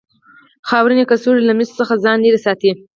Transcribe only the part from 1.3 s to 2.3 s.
له مسو څخه ځان